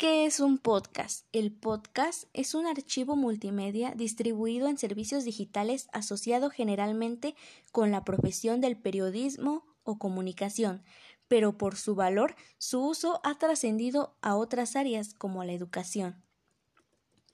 ¿Qué 0.00 0.24
es 0.24 0.40
un 0.40 0.56
podcast? 0.56 1.26
El 1.30 1.52
podcast 1.52 2.24
es 2.32 2.54
un 2.54 2.66
archivo 2.66 3.16
multimedia 3.16 3.92
distribuido 3.94 4.66
en 4.68 4.78
servicios 4.78 5.24
digitales 5.24 5.90
asociado 5.92 6.48
generalmente 6.48 7.34
con 7.70 7.90
la 7.90 8.02
profesión 8.02 8.62
del 8.62 8.78
periodismo 8.78 9.66
o 9.82 9.98
comunicación, 9.98 10.82
pero 11.28 11.58
por 11.58 11.76
su 11.76 11.96
valor 11.96 12.34
su 12.56 12.80
uso 12.82 13.20
ha 13.24 13.36
trascendido 13.36 14.16
a 14.22 14.36
otras 14.36 14.74
áreas 14.74 15.12
como 15.12 15.44
la 15.44 15.52
educación. 15.52 16.24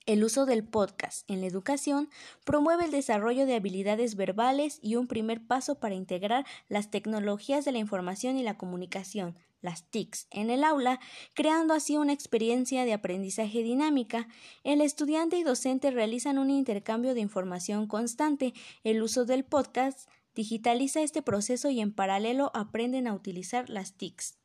El 0.07 0.23
uso 0.23 0.45
del 0.45 0.63
podcast 0.63 1.29
en 1.29 1.41
la 1.41 1.47
educación 1.47 2.09
promueve 2.45 2.85
el 2.85 2.91
desarrollo 2.91 3.45
de 3.45 3.55
habilidades 3.55 4.15
verbales 4.15 4.79
y 4.81 4.95
un 4.95 5.05
primer 5.05 5.45
paso 5.45 5.81
para 5.81 5.95
integrar 5.95 6.45
las 6.69 6.89
tecnologías 6.89 7.65
de 7.65 7.73
la 7.73 7.79
información 7.79 8.37
y 8.37 8.43
la 8.43 8.57
comunicación, 8.57 9.35
las 9.59 9.83
TICs, 9.91 10.27
en 10.31 10.49
el 10.49 10.63
aula, 10.63 11.01
creando 11.33 11.73
así 11.73 11.97
una 11.97 12.13
experiencia 12.13 12.85
de 12.85 12.93
aprendizaje 12.93 13.63
dinámica. 13.63 14.29
El 14.63 14.79
estudiante 14.79 15.37
y 15.39 15.43
docente 15.43 15.91
realizan 15.91 16.37
un 16.37 16.51
intercambio 16.51 17.13
de 17.13 17.19
información 17.19 17.85
constante. 17.85 18.53
El 18.85 19.03
uso 19.03 19.25
del 19.25 19.43
podcast 19.43 20.09
digitaliza 20.35 21.01
este 21.01 21.21
proceso 21.21 21.69
y 21.69 21.81
en 21.81 21.91
paralelo 21.91 22.49
aprenden 22.53 23.07
a 23.07 23.13
utilizar 23.13 23.69
las 23.69 23.91
TICs. 23.97 24.37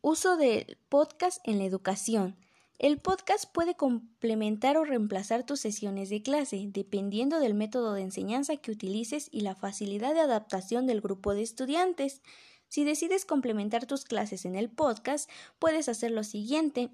Uso 0.00 0.38
del 0.38 0.78
podcast 0.88 1.46
en 1.46 1.58
la 1.58 1.64
educación. 1.64 2.36
El 2.78 2.98
podcast 2.98 3.50
puede 3.50 3.74
complementar 3.74 4.76
o 4.76 4.84
reemplazar 4.84 5.46
tus 5.46 5.60
sesiones 5.60 6.10
de 6.10 6.22
clase, 6.22 6.62
dependiendo 6.68 7.40
del 7.40 7.54
método 7.54 7.94
de 7.94 8.02
enseñanza 8.02 8.58
que 8.58 8.70
utilices 8.70 9.28
y 9.32 9.40
la 9.40 9.54
facilidad 9.54 10.12
de 10.12 10.20
adaptación 10.20 10.86
del 10.86 11.00
grupo 11.00 11.34
de 11.34 11.40
estudiantes. 11.40 12.20
Si 12.68 12.84
decides 12.84 13.24
complementar 13.24 13.86
tus 13.86 14.04
clases 14.04 14.44
en 14.44 14.56
el 14.56 14.68
podcast, 14.68 15.30
puedes 15.58 15.88
hacer 15.88 16.10
lo 16.10 16.22
siguiente. 16.22 16.90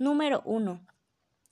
Número 0.00 0.42
1. 0.44 0.84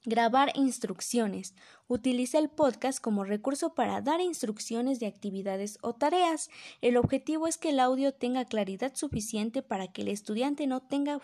Grabar 0.04 0.50
instrucciones. 0.56 1.54
Utiliza 1.86 2.38
el 2.38 2.48
podcast 2.48 3.00
como 3.00 3.22
recurso 3.22 3.74
para 3.76 4.00
dar 4.00 4.20
instrucciones 4.20 4.98
de 4.98 5.06
actividades 5.06 5.78
o 5.82 5.94
tareas. 5.94 6.50
El 6.80 6.96
objetivo 6.96 7.46
es 7.46 7.56
que 7.56 7.68
el 7.68 7.78
audio 7.78 8.12
tenga 8.12 8.46
claridad 8.46 8.96
suficiente 8.96 9.62
para 9.62 9.92
que 9.92 10.02
el 10.02 10.08
estudiante 10.08 10.66
no 10.66 10.80
tenga 10.80 11.20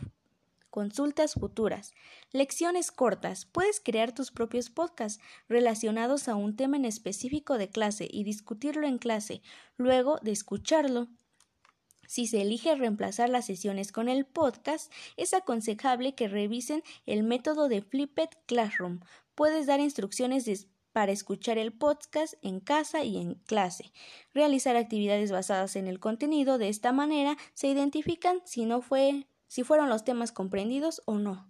consultas 0.77 1.33
futuras, 1.33 1.95
lecciones 2.33 2.93
cortas. 2.93 3.47
Puedes 3.47 3.81
crear 3.81 4.13
tus 4.13 4.31
propios 4.31 4.69
podcasts 4.69 5.23
relacionados 5.49 6.29
a 6.29 6.35
un 6.35 6.55
tema 6.55 6.77
en 6.77 6.85
específico 6.85 7.57
de 7.57 7.71
clase 7.71 8.07
y 8.11 8.25
discutirlo 8.25 8.87
en 8.87 8.99
clase, 8.99 9.41
luego 9.79 10.19
de 10.21 10.33
escucharlo. 10.33 11.09
Si 12.07 12.27
se 12.27 12.43
elige 12.43 12.75
reemplazar 12.75 13.31
las 13.31 13.47
sesiones 13.47 13.91
con 13.91 14.11
el 14.11 14.27
podcast, 14.27 14.93
es 15.17 15.33
aconsejable 15.33 16.15
que 16.15 16.29
revisen 16.29 16.83
el 17.07 17.23
método 17.23 17.71
de 17.71 17.81
Flipped 17.81 18.29
Classroom. 18.45 19.01
Puedes 19.35 19.65
dar 19.65 19.81
instrucciones 19.81 20.69
para 20.93 21.11
escuchar 21.11 21.57
el 21.57 21.73
podcast 21.73 22.35
en 22.43 22.61
casa 22.61 23.03
y 23.03 23.17
en 23.17 23.37
clase. 23.47 23.95
Realizar 24.35 24.77
actividades 24.77 25.33
basadas 25.33 25.75
en 25.75 25.87
el 25.87 26.01
contenido 26.01 26.59
de 26.59 26.69
esta 26.69 26.93
manera 26.93 27.39
se 27.55 27.69
identifican 27.69 28.43
si 28.45 28.67
no 28.67 28.83
fue 28.83 29.27
si 29.49 29.65
fueron 29.65 29.89
los 29.89 30.05
temas 30.05 30.33
comprendidos 30.33 31.03
o 31.07 31.19
no. 31.19 31.47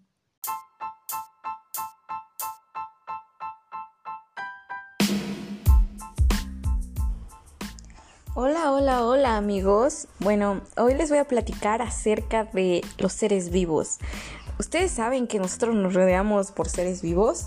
Hola, 8.38 8.70
hola, 8.70 9.02
hola 9.02 9.36
amigos. 9.38 10.08
Bueno, 10.18 10.60
hoy 10.76 10.94
les 10.94 11.08
voy 11.08 11.18
a 11.18 11.24
platicar 11.24 11.80
acerca 11.80 12.44
de 12.44 12.84
los 12.98 13.14
seres 13.14 13.48
vivos. 13.50 13.96
¿Ustedes 14.58 14.90
saben 14.90 15.26
que 15.26 15.38
nosotros 15.38 15.74
nos 15.74 15.94
rodeamos 15.94 16.52
por 16.52 16.68
seres 16.68 17.00
vivos? 17.00 17.46